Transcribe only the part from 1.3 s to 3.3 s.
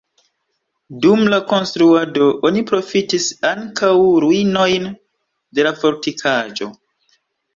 la konstruado oni profitis